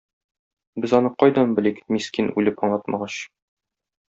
Без 0.85 0.95
аны 0.99 1.11
кайдан 1.23 1.53
белик, 1.59 1.83
мискин 1.97 2.33
үлеп 2.43 2.67
аңлатмагач?! 2.69 3.21